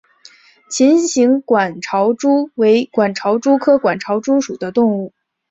[0.67, 5.13] 琴形管巢蛛为管巢蛛科管巢蛛属的动物。